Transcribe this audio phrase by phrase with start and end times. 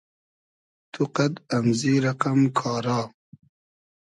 [0.91, 2.99] تو قئد امزی رئقئم کارا